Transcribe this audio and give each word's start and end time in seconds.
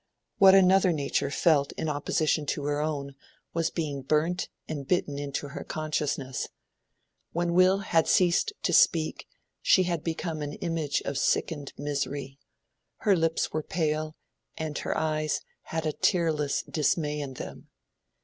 What 0.39 0.55
another 0.55 0.91
nature 0.91 1.29
felt 1.29 1.73
in 1.73 1.87
opposition 1.87 2.47
to 2.47 2.63
her 2.63 2.81
own 2.81 3.13
was 3.53 3.69
being 3.69 4.01
burnt 4.01 4.49
and 4.67 4.87
bitten 4.87 5.19
into 5.19 5.49
her 5.49 5.63
consciousness. 5.63 6.47
When 7.33 7.53
Will 7.53 7.77
had 7.77 8.07
ceased 8.07 8.51
to 8.63 8.73
speak 8.73 9.27
she 9.61 9.83
had 9.83 10.03
become 10.03 10.41
an 10.41 10.53
image 10.53 11.01
of 11.05 11.19
sickened 11.19 11.73
misery: 11.77 12.39
her 13.05 13.15
lips 13.15 13.53
were 13.53 13.61
pale, 13.61 14.15
and 14.57 14.75
her 14.79 14.97
eyes 14.97 15.41
had 15.65 15.85
a 15.85 15.93
tearless 15.93 16.63
dismay 16.63 17.19
in 17.21 17.35
them. 17.35 17.69